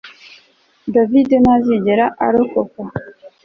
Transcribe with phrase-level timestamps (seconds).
[0.95, 2.81] David ntazigera arokoka